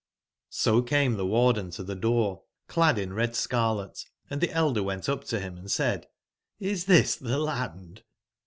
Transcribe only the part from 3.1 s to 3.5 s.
red jj